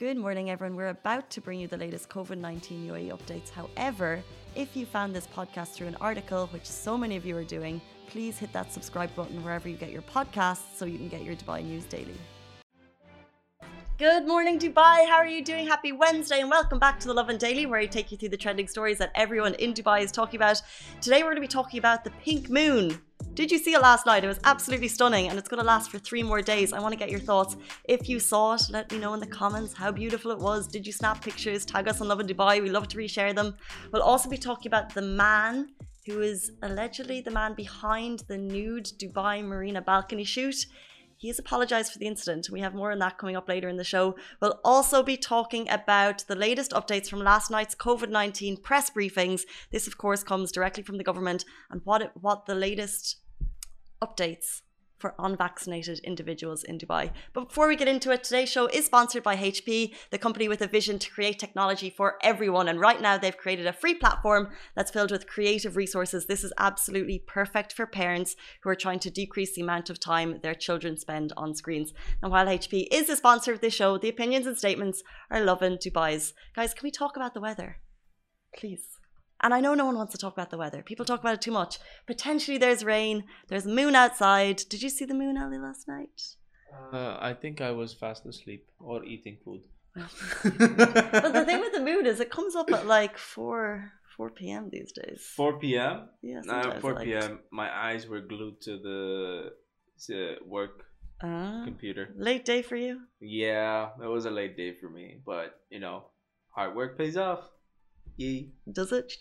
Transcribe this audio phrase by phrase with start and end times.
[0.00, 0.76] Good morning, everyone.
[0.76, 3.50] We're about to bring you the latest COVID 19 UAE updates.
[3.50, 4.22] However,
[4.54, 7.82] if you found this podcast through an article, which so many of you are doing,
[8.08, 11.36] please hit that subscribe button wherever you get your podcasts so you can get your
[11.36, 12.16] Dubai news daily.
[13.98, 15.06] Good morning, Dubai.
[15.06, 15.66] How are you doing?
[15.66, 18.38] Happy Wednesday, and welcome back to the Lovin Daily, where I take you through the
[18.38, 20.62] trending stories that everyone in Dubai is talking about.
[21.02, 23.02] Today, we're going to be talking about the pink moon.
[23.34, 24.24] Did you see it last night?
[24.24, 26.72] It was absolutely stunning, and it's going to last for three more days.
[26.72, 27.56] I want to get your thoughts.
[27.84, 30.66] If you saw it, let me know in the comments how beautiful it was.
[30.66, 31.64] Did you snap pictures?
[31.64, 32.62] Tag us on Lovin Dubai.
[32.62, 33.56] We love to reshare them.
[33.92, 35.68] We'll also be talking about the man
[36.06, 40.66] who is allegedly the man behind the nude Dubai Marina balcony shoot.
[41.20, 42.48] He has apologized for the incident.
[42.48, 44.16] We have more on that coming up later in the show.
[44.40, 49.42] We'll also be talking about the latest updates from last night's COVID 19 press briefings.
[49.70, 53.18] This, of course, comes directly from the government and what, it, what the latest
[54.02, 54.62] updates
[55.00, 57.10] for unvaccinated individuals in Dubai.
[57.32, 60.60] But before we get into it, today's show is sponsored by HP, the company with
[60.60, 62.68] a vision to create technology for everyone.
[62.68, 66.26] And right now, they've created a free platform that's filled with creative resources.
[66.26, 70.38] This is absolutely perfect for parents who are trying to decrease the amount of time
[70.42, 71.92] their children spend on screens.
[72.22, 75.78] And while HP is the sponsor of this show, the opinions and statements are Lovin
[75.78, 76.34] Dubai's.
[76.54, 77.78] Guys, can we talk about the weather?
[78.54, 78.99] Please.
[79.42, 80.82] And I know no one wants to talk about the weather.
[80.82, 81.78] People talk about it too much.
[82.06, 84.62] Potentially there's rain, there's moon outside.
[84.68, 86.22] Did you see the moon, Ali, last night?
[86.92, 89.62] Uh, I think I was fast asleep or eating food.
[89.94, 94.68] but the thing with the moon is it comes up at like 4 4 p.m.
[94.70, 95.22] these days.
[95.34, 96.08] 4 p.m.
[96.22, 97.40] Yeah, Uh, 4 like- p.m.
[97.50, 99.52] My eyes were glued to the,
[100.06, 100.84] the work
[101.22, 102.14] Ah, computer.
[102.16, 103.00] late day for you?
[103.20, 106.04] Yeah, it was a late day for me, but you know,
[106.50, 107.40] hard work pays off.
[108.20, 109.12] Yeah, Does it?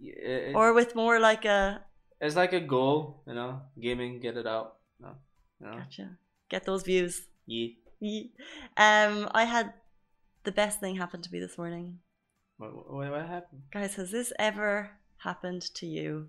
[0.00, 1.82] Yeah Or with more like a
[2.20, 4.76] it's like a goal, you know, gaming, get it out.
[4.98, 6.16] You know, gotcha.
[6.48, 7.22] Get those views.
[7.46, 7.68] yeah.
[8.00, 8.32] Yee.
[8.76, 9.72] Um, I had
[10.42, 11.98] the best thing happen to me this morning.
[12.58, 13.62] What, what, what happened?
[13.72, 16.26] Guys, has this ever happened to you?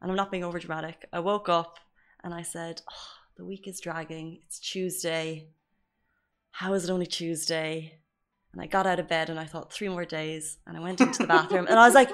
[0.00, 1.06] And I'm not being over dramatic.
[1.12, 1.78] I woke up
[2.24, 4.40] and I said, oh, the week is dragging.
[4.44, 5.50] It's Tuesday.
[6.50, 8.00] How is it only Tuesday?
[8.52, 10.58] And I got out of bed and I thought three more days.
[10.66, 12.10] And I went into the bathroom and I was like,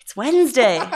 [0.00, 0.80] it's Wednesday.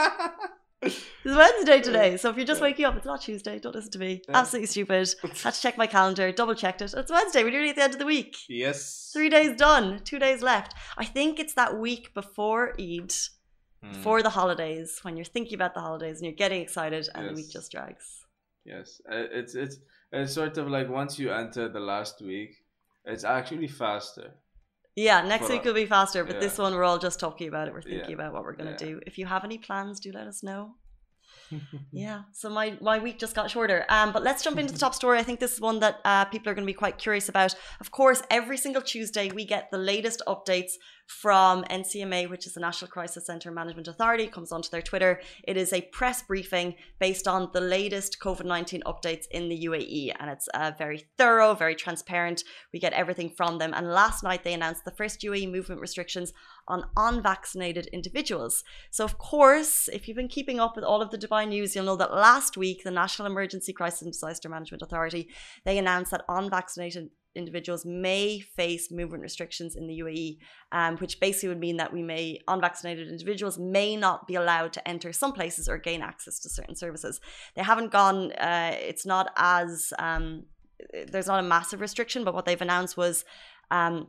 [0.81, 1.01] It's
[1.35, 2.17] Wednesday today.
[2.17, 3.57] So if you're just waking up, it's not Tuesday.
[3.57, 4.21] Don't listen to me.
[4.29, 4.37] Yeah.
[4.37, 5.09] Absolutely stupid.
[5.41, 6.93] Had to check my calendar, double checked it.
[6.95, 7.43] It's Wednesday.
[7.43, 8.37] We're nearly at the end of the week.
[8.47, 9.09] yes.
[9.11, 10.75] Three days done, two days left.
[10.95, 13.13] I think it's that week before Eid,
[13.81, 17.29] Hmm, before the holidays, when you're thinking about the holidays and you're getting excited and
[17.29, 18.05] the week just drags.
[18.63, 19.77] Yes, Uh, it's it's
[20.11, 22.51] it's sort of like once you enter the last week,
[23.05, 24.35] it's actually faster.
[24.95, 27.67] Yeah, next For- week will be faster, but this one we're all just talking about
[27.67, 27.73] it.
[27.73, 28.15] We're thinking Yeah.
[28.15, 28.91] about what we're going to Yeah.
[28.93, 29.01] do.
[29.05, 30.75] If you have any plans, do let us know.
[31.91, 33.85] Yeah, so my, my week just got shorter.
[33.89, 35.19] Um, but let's jump into the top story.
[35.19, 37.55] I think this is one that uh, people are going to be quite curious about.
[37.79, 40.71] Of course, every single Tuesday we get the latest updates
[41.07, 44.27] from NCEMA, which is the National Crisis Centre Management Authority.
[44.27, 45.21] Comes onto their Twitter.
[45.43, 50.13] It is a press briefing based on the latest COVID 19 updates in the UAE.
[50.19, 52.43] And it's uh, very thorough, very transparent.
[52.73, 53.73] We get everything from them.
[53.73, 56.33] And last night they announced the first UAE movement restrictions
[56.67, 58.63] on unvaccinated individuals.
[58.89, 61.85] So, of course, if you've been keeping up with all of the Dubai news, you'll
[61.85, 65.29] know that last week the National Emergency Crisis and Disaster Management Authority
[65.63, 70.37] they announced that unvaccinated individuals may face movement restrictions in the UAE,
[70.71, 74.87] um, which basically would mean that we may unvaccinated individuals may not be allowed to
[74.87, 77.19] enter some places or gain access to certain services.
[77.55, 78.31] They haven't gone.
[78.33, 80.45] Uh, it's not as um,
[81.11, 83.25] there's not a massive restriction, but what they've announced was.
[83.71, 84.07] Um,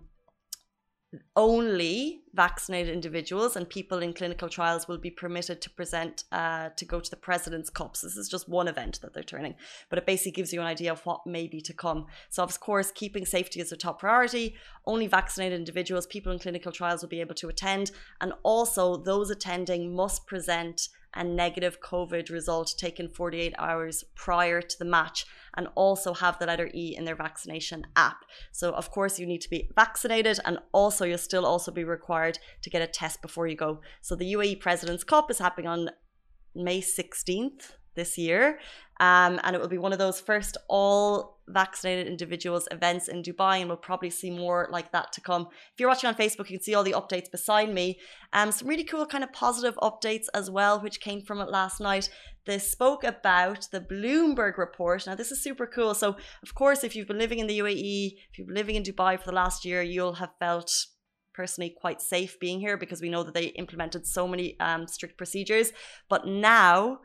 [1.34, 6.84] only vaccinated individuals and people in clinical trials will be permitted to present uh, to
[6.84, 8.00] go to the president's cups.
[8.00, 9.54] This is just one event that they're turning,
[9.88, 12.06] but it basically gives you an idea of what may be to come.
[12.28, 14.56] So, of course, keeping safety is a top priority.
[14.84, 19.30] Only vaccinated individuals, people in clinical trials will be able to attend, and also those
[19.30, 25.68] attending must present a negative COVID result taken 48 hours prior to the match and
[25.74, 28.18] also have the letter E in their vaccination app.
[28.52, 32.38] So of course you need to be vaccinated and also you'll still also be required
[32.62, 33.80] to get a test before you go.
[34.02, 35.90] So the UAE President's Cup is happening on
[36.54, 38.58] May 16th this year.
[38.98, 43.60] Um, and it will be one of those first all vaccinated individuals events in Dubai,
[43.60, 45.48] and we'll probably see more like that to come.
[45.74, 47.98] If you're watching on Facebook, you can see all the updates beside me.
[48.32, 51.78] Um, some really cool kind of positive updates as well, which came from it last
[51.78, 52.08] night.
[52.46, 55.06] They spoke about the Bloomberg report.
[55.06, 55.94] Now, this is super cool.
[55.94, 58.82] So, of course, if you've been living in the UAE, if you've been living in
[58.82, 60.72] Dubai for the last year, you'll have felt
[61.34, 65.18] personally quite safe being here because we know that they implemented so many um, strict
[65.18, 65.72] procedures.
[66.08, 67.00] But now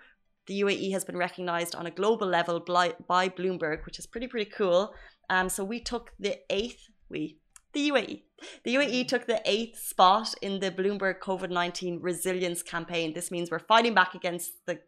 [0.48, 4.50] the UAE has been recognized on a global level by, Bloomberg, which is pretty, pretty
[4.50, 4.94] cool.
[5.30, 7.38] Um, so we took the eighth, we,
[7.74, 8.24] the UAE.
[8.64, 13.14] The UAE took the eighth spot in the Bloomberg COVID 19 resilience campaign.
[13.14, 14.80] This means we're fighting back against the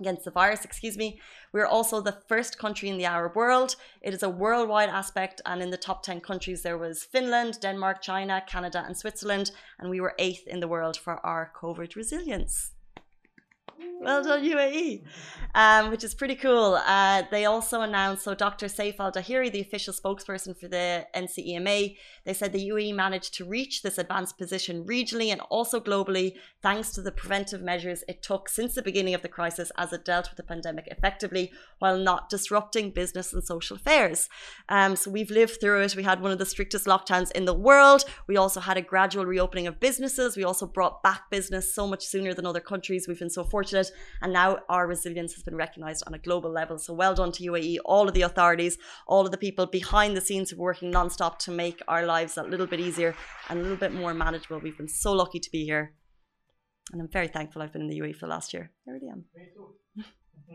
[0.00, 1.20] against the virus, excuse me.
[1.52, 3.76] We're also the first country in the Arab world.
[4.00, 8.00] It is a worldwide aspect, and in the top 10 countries, there was Finland, Denmark,
[8.00, 12.72] China, Canada, and Switzerland, and we were eighth in the world for our COVID resilience.
[14.00, 15.04] Well done, UAE,
[15.54, 16.80] um, which is pretty cool.
[16.86, 18.66] Uh, they also announced, so Dr.
[18.66, 23.44] Saif Al Dhaheri, the official spokesperson for the NCEMA, they said the UAE managed to
[23.44, 28.48] reach this advanced position regionally and also globally thanks to the preventive measures it took
[28.48, 32.28] since the beginning of the crisis as it dealt with the pandemic effectively while not
[32.28, 34.28] disrupting business and social affairs.
[34.68, 35.96] Um, so we've lived through it.
[35.96, 38.04] We had one of the strictest lockdowns in the world.
[38.26, 40.36] We also had a gradual reopening of businesses.
[40.36, 43.06] We also brought back business so much sooner than other countries.
[43.06, 43.67] We've been so fortunate.
[43.72, 46.78] And now our resilience has been recognized on a global level.
[46.78, 50.20] So well done to UAE, all of the authorities, all of the people behind the
[50.20, 53.14] scenes who are working nonstop to make our lives a little bit easier
[53.48, 54.60] and a little bit more manageable.
[54.60, 55.94] We've been so lucky to be here.
[56.92, 58.70] And I'm very thankful I've been in the UAE for the last year.
[58.86, 59.24] I really am.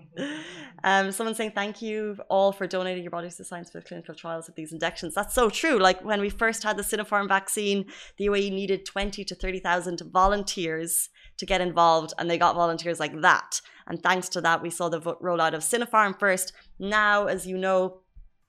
[0.83, 4.15] um, someone saying thank you all for donating your bodies to science for the clinical
[4.15, 5.13] trials of these injections.
[5.13, 5.77] That's so true.
[5.77, 7.85] Like when we first had the Sinopharm vaccine,
[8.17, 13.21] the UAE needed 20 to 30,000 volunteers to get involved, and they got volunteers like
[13.21, 13.61] that.
[13.87, 16.53] And thanks to that, we saw the rollout of Sinopharm first.
[16.79, 18.03] Now, as you know,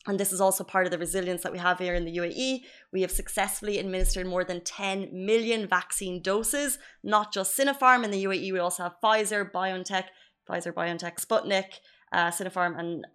[0.07, 2.61] and this is also part of the resilience that we have here in the UAE.
[2.93, 8.25] We have successfully administered more than 10 million vaccine doses, not just Sinopharm in the
[8.25, 8.53] UAE.
[8.53, 10.05] We also have Pfizer, BioNTech,
[10.49, 11.81] Pfizer, BioNTech, Sputnik,
[12.13, 13.07] uh, Sinopharm, and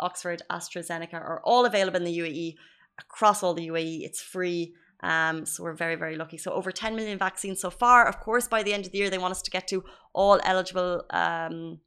[0.00, 2.54] Oxford AstraZeneca are all available in the UAE
[2.98, 4.02] across all the UAE.
[4.02, 4.74] It's free.
[5.02, 6.38] Um, so we're very, very lucky.
[6.38, 8.06] So over 10 million vaccines so far.
[8.06, 9.84] Of course, by the end of the year, they want us to get to
[10.14, 11.80] all eligible um,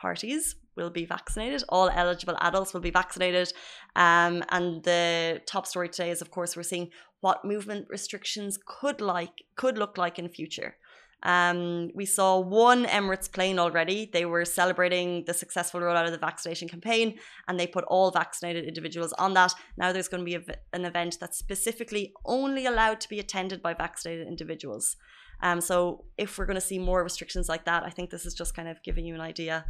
[0.00, 1.64] parties will be vaccinated.
[1.68, 3.52] All eligible adults will be vaccinated.
[3.96, 6.90] Um, and the top story today is, of course, we're seeing
[7.20, 10.76] what movement restrictions could like could look like in future.
[11.22, 14.08] Um, we saw one Emirates plane already.
[14.12, 17.18] They were celebrating the successful rollout of the vaccination campaign
[17.48, 19.52] and they put all vaccinated individuals on that.
[19.76, 20.42] Now there's going to be a,
[20.72, 24.96] an event that's specifically only allowed to be attended by vaccinated individuals.
[25.42, 28.34] Um, so if we're going to see more restrictions like that, I think this is
[28.34, 29.64] just kind of giving you an idea.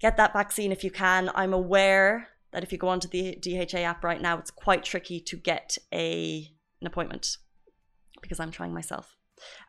[0.00, 1.30] Get that vaccine if you can.
[1.34, 5.20] I'm aware that if you go onto the DHA app right now, it's quite tricky
[5.20, 6.50] to get a
[6.80, 7.36] an appointment
[8.22, 9.19] because I'm trying myself.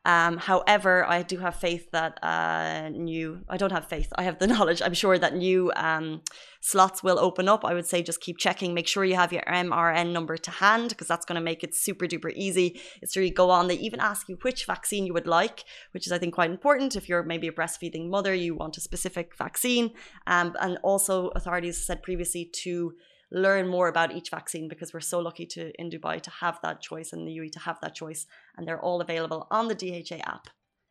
[0.03, 4.39] Um, however, I do have faith that uh, new, I don't have faith, I have
[4.39, 4.81] the knowledge.
[4.81, 6.21] I'm sure that new um,
[6.59, 7.63] slots will open up.
[7.63, 10.89] I would say just keep checking, make sure you have your MRN number to hand
[10.89, 12.79] because that's going to make it super duper easy.
[13.01, 13.68] It's really go on.
[13.68, 16.95] They even ask you which vaccine you would like, which is, I think, quite important.
[16.95, 19.91] If you're maybe a breastfeeding mother, you want a specific vaccine.
[20.25, 22.94] Um, and also, authorities said previously to
[23.31, 26.81] learn more about each vaccine because we're so lucky to in Dubai to have that
[26.81, 30.19] choice and the UAE to have that choice, and they're all available on the DHA
[30.25, 30.48] app.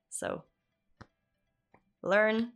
[0.08, 0.44] So
[2.02, 2.52] learn,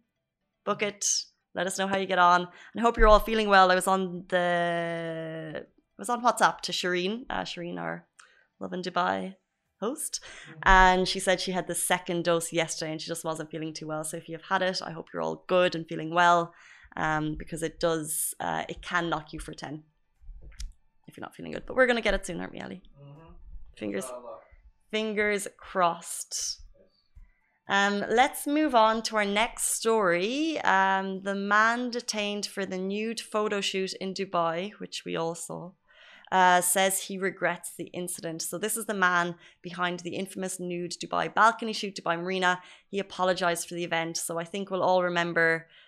[0.65, 1.07] book it,
[1.55, 3.71] let us know how you get on, and hope you're all feeling well.
[3.71, 8.07] I was on the I was on WhatsApp to Shireen, uh, Shireen, our
[8.59, 9.35] Lovin Dubai
[9.81, 10.59] host, mm-hmm.
[10.63, 13.87] and she said she had the second dose yesterday and she just wasn't feeling too
[13.87, 14.03] well.
[14.03, 16.55] So if you've had it, I hope you're all good and feeling well
[16.97, 19.83] um, because it does, uh, it can knock you for 10
[21.07, 21.67] if you're not feeling good.
[21.67, 22.83] But we're going to get it soon, aren't we, Ali?
[23.03, 23.33] Mm-hmm.
[23.77, 24.07] Fingers,
[24.91, 26.61] fingers crossed.
[27.69, 30.61] Um, let's move on to our next story.
[30.61, 35.71] Um, the man detained for the nude photo shoot in Dubai, which we all saw,
[36.31, 38.43] uh, says he regrets the incident.
[38.43, 42.61] So, this is the man behind the infamous nude Dubai balcony shoot, Dubai Marina.
[42.87, 44.19] He apologized for the event.
[44.19, 45.67] So, I think we'll all remember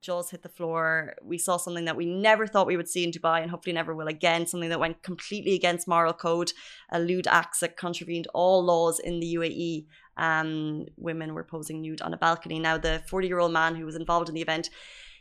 [0.00, 1.14] jaws hit the floor.
[1.22, 3.94] We saw something that we never thought we would see in Dubai and hopefully never
[3.94, 6.52] will again, something that went completely against moral code,
[6.90, 9.86] a lewd acts that contravened all laws in the UAE.
[10.16, 12.58] Um, women were posing nude on a balcony.
[12.58, 14.70] Now, the 40 year old man who was involved in the event,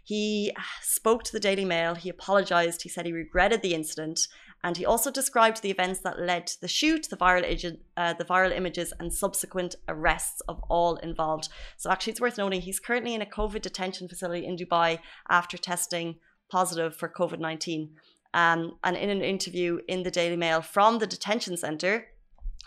[0.04, 1.96] he spoke to the Daily Mail.
[1.96, 2.82] He apologized.
[2.82, 4.28] He said he regretted the incident
[4.64, 8.26] and he also described the events that led to the shoot, the viral, uh, the
[8.26, 11.50] viral images, and subsequent arrests of all involved.
[11.78, 15.00] So, actually, it's worth noting he's currently in a COVID detention facility in Dubai
[15.30, 16.16] after testing
[16.50, 17.92] positive for COVID 19.
[18.34, 22.08] Um, and in an interview in the Daily Mail from the detention centre,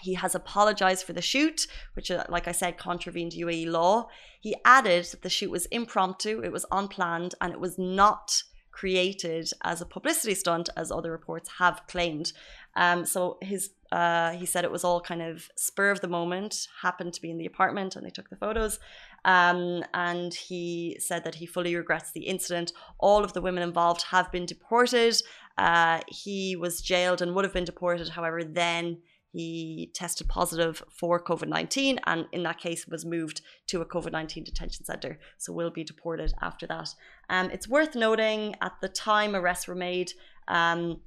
[0.03, 4.09] He has apologized for the shoot, which, uh, like I said, contravened UAE law.
[4.41, 9.49] He added that the shoot was impromptu, it was unplanned, and it was not created
[9.63, 12.33] as a publicity stunt, as other reports have claimed.
[12.75, 16.67] Um, so his uh, he said it was all kind of spur of the moment,
[16.81, 18.79] happened to be in the apartment, and they took the photos.
[19.27, 22.73] Um, and he said that he fully regrets the incident.
[22.99, 25.15] All of the women involved have been deported.
[25.59, 28.09] Uh, he was jailed and would have been deported.
[28.09, 28.99] However, then
[29.33, 34.13] he tested positive for COVID 19 and in that case was moved to a COVID
[34.13, 35.19] 19 detention center.
[35.39, 36.95] So will be deported after that.
[37.31, 40.13] Um, it's worth noting at the time arrests were made,
[40.49, 41.01] um,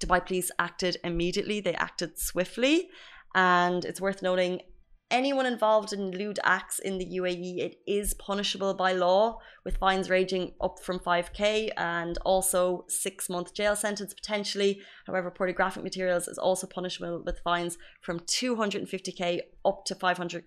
[0.00, 2.88] Dubai police acted immediately, they acted swiftly.
[3.34, 4.60] And it's worth noting
[5.12, 10.10] anyone involved in lewd acts in the UAE, it is punishable by law with fines
[10.10, 14.80] ranging up from 5k and also six month jail sentence potentially.
[15.06, 20.44] However, pornographic materials is also punishable with fines from 250k up to 500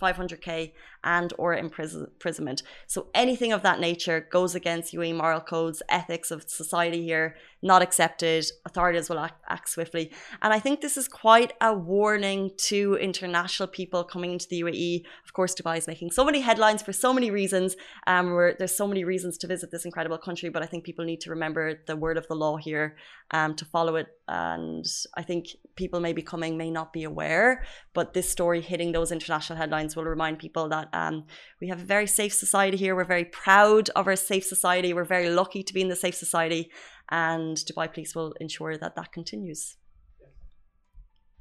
[0.00, 0.72] 500k
[1.16, 2.62] and or imprisonment.
[2.86, 7.28] So anything of that nature goes against UAE moral codes, ethics of society here,
[7.62, 8.44] not accepted.
[8.66, 10.04] Authorities will act, act, swiftly.
[10.42, 14.92] And I think this is quite a warning to international people coming into the UAE.
[15.26, 17.74] Of course, Dubai is making so many headlines for so many reasons.
[18.06, 18.26] Um,
[18.58, 21.30] there's so many reasons to visit this incredible country, but I think people need to
[21.30, 22.86] remember the word of the law here
[23.30, 24.08] um, to follow it.
[24.28, 24.86] And
[25.20, 25.42] I think
[25.82, 27.50] people may be coming may not be aware,
[27.94, 31.14] but this story hitting those international headlines will remind people that um,
[31.60, 32.92] we have a very safe society here.
[32.96, 34.90] We're very proud of our safe society.
[34.92, 36.62] We're very lucky to be in the safe society
[37.10, 39.76] and Dubai Police will ensure that that continues.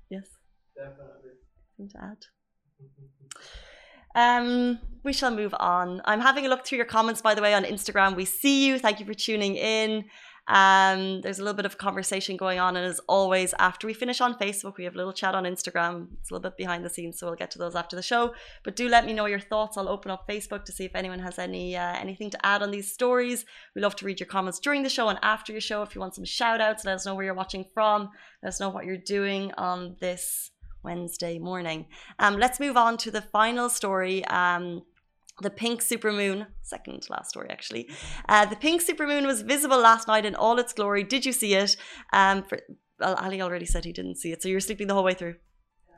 [0.10, 0.28] Yes.
[0.76, 1.32] Definitely.
[1.80, 2.22] Anything to add?
[4.16, 6.02] Um, we shall move on.
[6.06, 8.16] I'm having a look through your comments, by the way, on Instagram.
[8.16, 8.80] We see you.
[8.80, 10.06] Thank you for tuning in.
[10.48, 14.22] Um, there's a little bit of conversation going on, and as always, after we finish
[14.22, 16.08] on Facebook, we have a little chat on Instagram.
[16.22, 18.34] It's a little bit behind the scenes, so we'll get to those after the show.
[18.64, 19.78] But do let me know your thoughts.
[19.78, 22.72] I'll open up Facebook to see if anyone has any uh, anything to add on
[22.72, 23.46] these stories.
[23.76, 25.82] We love to read your comments during the show and after your show.
[25.82, 28.10] If you want some shout outs, let us know where you're watching from.
[28.42, 30.52] Let us know what you're doing on this
[30.84, 31.88] Wednesday morning.
[32.20, 34.24] Um, let's move on to the final story.
[34.26, 34.84] Um,
[35.42, 37.90] the pink supermoon, second last story actually.
[38.28, 41.04] Uh, the pink supermoon was visible last night in all its glory.
[41.04, 41.78] Did you see it?
[42.14, 42.60] Um, for,
[43.00, 45.36] well, Ali already said he didn't see it, so you're sleeping the whole way through.
[45.90, 45.96] Yeah.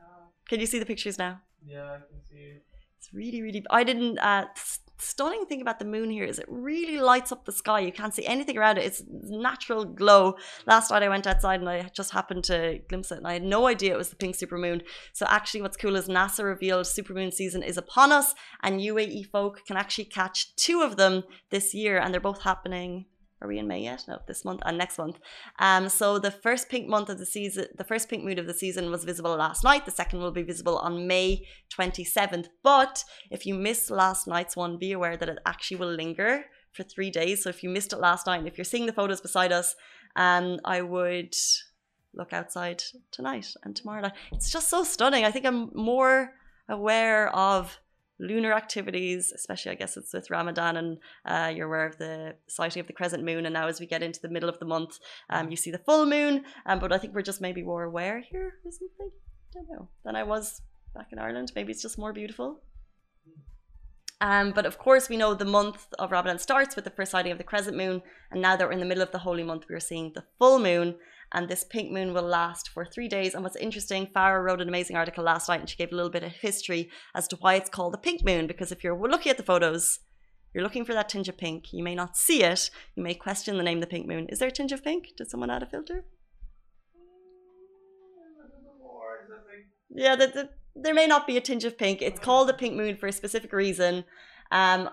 [0.48, 1.40] Can you see the pictures now?
[1.64, 2.64] Yeah, I can see it.
[2.98, 3.64] It's really, really.
[3.70, 4.18] I didn't.
[4.18, 4.46] Uh,
[5.00, 7.80] stunning thing about the moon here is it really lights up the sky.
[7.80, 8.84] You can't see anything around it.
[8.84, 10.36] It's natural glow.
[10.66, 13.42] Last night I went outside and I just happened to glimpse it and I had
[13.42, 14.82] no idea it was the pink supermoon.
[15.12, 19.64] So actually what's cool is NASA revealed supermoon season is upon us and UAE folk
[19.66, 23.06] can actually catch two of them this year and they're both happening
[23.42, 24.04] are we in May yet?
[24.06, 25.18] No, this month and next month.
[25.58, 28.54] Um, so the first pink month of the season, the first pink moon of the
[28.54, 29.86] season was visible last night.
[29.86, 32.48] The second will be visible on May 27th.
[32.62, 36.82] But if you missed last night's one, be aware that it actually will linger for
[36.82, 37.42] three days.
[37.42, 39.74] So if you missed it last night, and if you're seeing the photos beside us,
[40.16, 41.34] um, I would
[42.14, 44.12] look outside tonight and tomorrow night.
[44.32, 45.24] It's just so stunning.
[45.24, 46.32] I think I'm more
[46.68, 47.78] aware of
[48.20, 52.80] lunar activities, especially I guess it's with Ramadan and uh, you're aware of the sighting
[52.80, 53.46] of the crescent moon.
[53.46, 54.98] And now as we get into the middle of the month,
[55.30, 56.44] um, you see the full moon.
[56.66, 59.10] Um, but I think we're just maybe more aware here or something.
[59.10, 59.88] I don't know.
[60.04, 60.62] Than I was
[60.94, 61.52] back in Ireland.
[61.54, 62.60] Maybe it's just more beautiful.
[64.20, 67.32] Um, but of course, we know the month of Ramadan starts with the first sighting
[67.32, 69.64] of the crescent moon, and now that we're in the middle of the holy month,
[69.68, 70.96] we're seeing the full moon
[71.32, 73.34] and this pink moon will last for three days.
[73.34, 76.10] And what's interesting, Farah wrote an amazing article last night and she gave a little
[76.10, 78.46] bit of history as to why it's called the pink moon.
[78.46, 80.00] Because if you're looking at the photos,
[80.52, 81.72] you're looking for that tinge of pink.
[81.72, 82.70] You may not see it.
[82.96, 84.26] You may question the name the pink moon.
[84.28, 85.08] Is there a tinge of pink?
[85.16, 86.04] Did someone add a filter?
[89.92, 92.02] Yeah, the, the, there may not be a tinge of pink.
[92.02, 94.04] It's called the pink moon for a specific reason.
[94.50, 94.88] Um,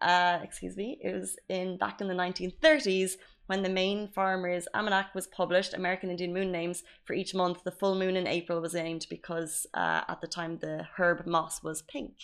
[0.00, 0.98] uh, excuse me.
[1.02, 3.12] It was in back in the 1930s
[3.46, 7.64] when the Maine farmers almanac was published, American Indian moon names for each month.
[7.64, 11.62] The full moon in April was named because uh, at the time the herb moss
[11.62, 12.14] was pink.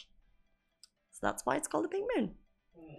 [1.12, 2.32] So that's why it's called the pink moon.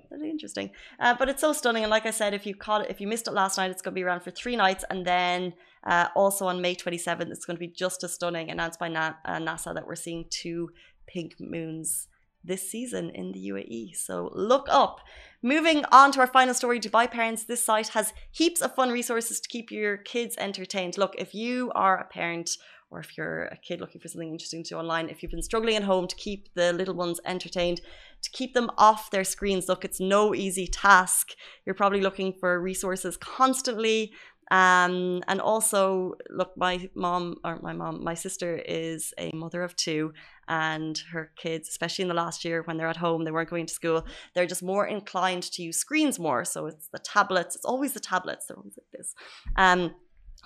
[0.09, 1.83] Really interesting, uh, but it's so stunning.
[1.83, 3.81] And like I said, if you caught it, if you missed it last night, it's
[3.81, 5.53] going to be around for three nights, and then
[5.85, 8.51] uh, also on May 27th, it's going to be just as stunning.
[8.51, 10.69] Announced by Na- uh, NASA that we're seeing two
[11.07, 12.09] pink moons
[12.43, 13.95] this season in the UAE.
[13.95, 14.99] So look up.
[15.43, 17.43] Moving on to our final story, Dubai Parents.
[17.43, 20.97] This site has heaps of fun resources to keep your kids entertained.
[20.97, 22.57] Look, if you are a parent
[22.91, 25.41] or if you're a kid looking for something interesting to do online, if you've been
[25.41, 27.79] struggling at home to keep the little ones entertained,
[28.21, 31.29] to keep them off their screens, look, it's no easy task.
[31.65, 34.11] You're probably looking for resources constantly
[34.51, 39.77] Um, and also, look, my mom, or my mom, my sister is a mother of
[39.77, 40.13] two,
[40.49, 43.65] and her kids, especially in the last year when they're at home, they weren't going
[43.65, 44.05] to school,
[44.35, 46.43] they're just more inclined to use screens more.
[46.43, 49.15] So it's the tablets, it's always the tablets, they're always like this.
[49.55, 49.95] Um,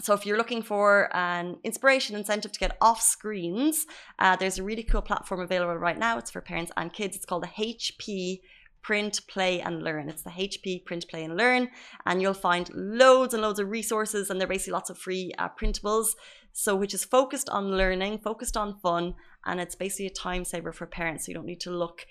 [0.01, 3.87] so if you're looking for an inspiration incentive to get off screens,
[4.19, 6.19] uh, there's a really cool platform available right now.
[6.19, 7.15] It's for parents and kids.
[7.15, 8.41] It's called the HP
[8.85, 10.09] Print, Play and Learn.
[10.09, 11.69] It's the HP Print, Play and Learn,
[12.05, 15.49] and you'll find loads and loads of resources, and they're basically lots of free uh,
[15.59, 16.09] printables.
[16.53, 20.71] So which is focused on learning, focused on fun, and it's basically a time saver
[20.71, 21.25] for parents.
[21.25, 22.05] So you don't need to look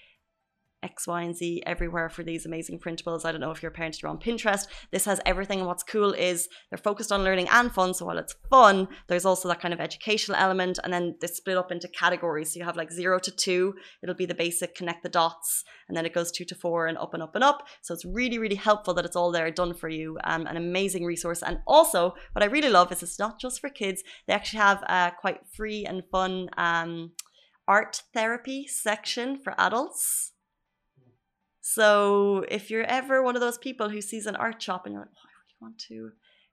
[0.84, 3.24] X, Y, and Z everywhere for these amazing printables.
[3.24, 4.68] I don't know if your parents are on Pinterest.
[4.92, 5.58] This has everything.
[5.58, 7.94] And what's cool is they're focused on learning and fun.
[7.94, 10.78] So while it's fun, there's also that kind of educational element.
[10.84, 12.52] And then they split up into categories.
[12.52, 15.64] So you have like zero to two, it'll be the basic connect the dots.
[15.88, 17.66] And then it goes two to four and up and up and up.
[17.82, 20.18] So it's really, really helpful that it's all there done for you.
[20.24, 21.42] Um, an amazing resource.
[21.42, 24.82] And also, what I really love is it's not just for kids, they actually have
[24.82, 27.12] a quite free and fun um,
[27.66, 30.33] art therapy section for adults.
[31.66, 35.00] So if you're ever one of those people who sees an art shop and you're
[35.00, 36.10] like, oh, I really want to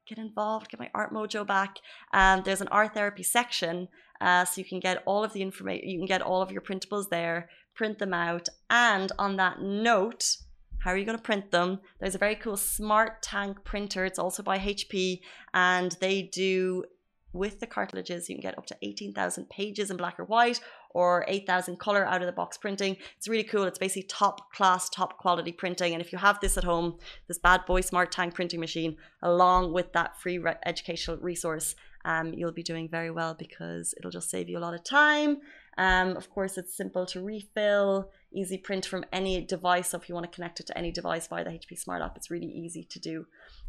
[0.07, 1.79] get involved, get my art mojo back,
[2.13, 3.89] um, there's an art therapy section.
[4.21, 6.61] Uh, so you can get all of the information, you can get all of your
[6.61, 8.47] printables there, print them out.
[8.69, 10.37] And on that note,
[10.79, 11.81] how are you going to print them?
[11.99, 14.05] There's a very cool Smart Tank printer.
[14.05, 15.19] It's also by HP,
[15.53, 16.85] and they do
[17.33, 20.59] with the cartilages, you can get up to 18,000 pages in black or white
[20.91, 22.97] or 8,000 color out of the box printing.
[23.17, 23.63] It's really cool.
[23.63, 25.93] It's basically top class, top quality printing.
[25.93, 26.97] And if you have this at home,
[27.27, 32.33] this bad boy Smart Tank printing machine, along with that free re- educational resource, um,
[32.33, 35.37] you'll be doing very well because it'll just save you a lot of time.
[35.77, 39.89] Um, of course, it's simple to refill, easy print from any device.
[39.89, 42.17] So if you want to connect it to any device via the HP Smart app,
[42.17, 43.25] it's really easy to do.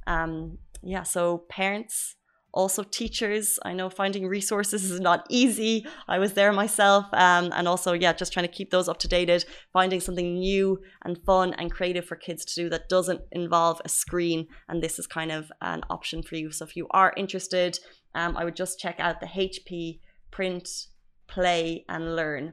[0.07, 2.16] Um, yeah, so parents,
[2.54, 3.59] also teachers.
[3.64, 5.87] I know finding resources is not easy.
[6.09, 9.09] I was there myself um, and also yeah just trying to keep those up to
[9.09, 9.23] date
[9.73, 13.88] finding something new and fun and creative for kids to do that doesn't involve a
[13.88, 16.50] screen and this is kind of an option for you.
[16.50, 17.78] So if you are interested
[18.14, 20.69] um, i would just check out the hp print
[21.28, 22.52] play and learn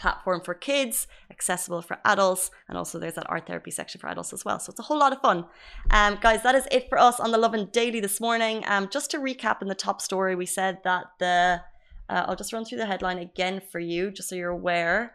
[0.00, 4.32] platform for kids, accessible for adults, and also there's that art therapy section for adults
[4.32, 4.58] as well.
[4.58, 5.44] So it's a whole lot of fun.
[5.90, 8.64] Um, guys, that is it for us on the Lovin Daily this morning.
[8.66, 11.60] Um, just to recap in the top story, we said that the
[12.08, 15.14] uh, I'll just run through the headline again for you, just so you're aware.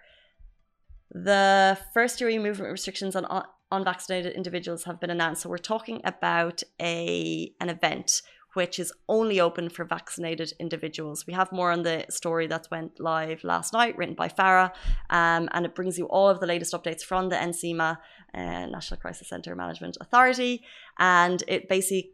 [1.12, 3.26] The first degree movement restrictions on
[3.72, 5.42] unvaccinated individuals have been announced.
[5.42, 8.22] So we're talking about a an event
[8.56, 11.26] which is only open for vaccinated individuals.
[11.28, 14.72] We have more on the story that went live last night, written by Farah,
[15.10, 17.98] um, and it brings you all of the latest updates from the NCEMA,
[18.34, 20.64] uh, National Crisis Centre Management Authority,
[20.98, 22.12] and it basically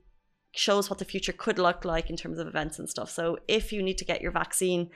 [0.54, 3.10] shows what the future could look like in terms of events and stuff.
[3.10, 4.90] So if you need to get your vaccine,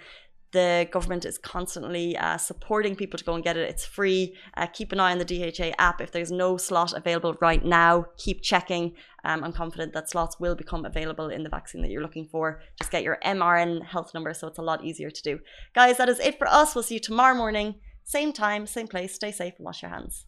[0.55, 3.69] the government is constantly uh, supporting people to go and get it.
[3.69, 4.35] It's free.
[4.55, 5.99] Uh, keep an eye on the DHA app.
[5.99, 8.93] If there's no slot available right now, keep checking.
[9.25, 12.61] Um, I'm confident that slots will become available in the vaccine that you're looking for.
[12.79, 15.39] Just get your MRN health number so it's a lot easier to do.
[15.73, 16.73] Guys, that is it for us.
[16.73, 19.13] We'll see you tomorrow morning, same time, same place.
[19.13, 20.25] Stay safe and wash your hands.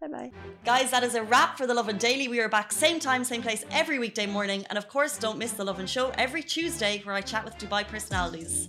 [0.00, 0.30] Bye bye.
[0.64, 2.26] Guys, that is a wrap for the Lovin Daily.
[2.26, 4.64] We are back same time, same place every weekday morning.
[4.70, 7.86] And of course, don't miss the Lovin Show every Tuesday where I chat with Dubai
[7.86, 8.68] personalities.